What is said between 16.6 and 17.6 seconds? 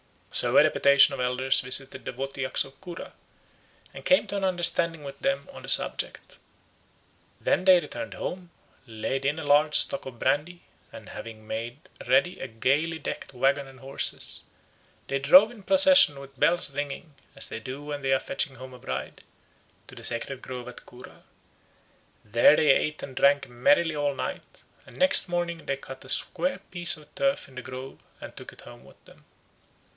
ringing, as they